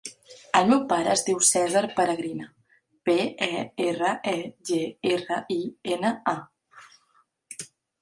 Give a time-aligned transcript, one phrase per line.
[0.59, 2.49] El meu pare es diu Cèsar Peregrina:
[3.11, 3.17] pe,
[3.49, 4.37] e, erra, e,
[4.73, 4.83] ge,
[5.15, 5.63] erra, i,
[5.99, 7.67] ena, a.